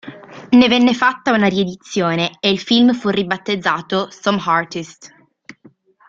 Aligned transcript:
Ne 0.53 0.67
venne 0.67 0.95
fatta 0.95 1.31
una 1.31 1.45
riedizione 1.47 2.37
e 2.39 2.49
il 2.49 2.57
film 2.57 2.91
fu 2.91 3.09
ribattezzato 3.09 4.09
"Some 4.09 4.41
Artist". 4.43 5.13